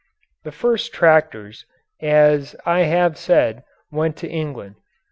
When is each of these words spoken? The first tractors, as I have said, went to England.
The 0.43 0.51
first 0.51 0.93
tractors, 0.95 1.67
as 2.01 2.55
I 2.65 2.85
have 2.85 3.19
said, 3.19 3.63
went 3.91 4.17
to 4.17 4.27
England. 4.27 4.77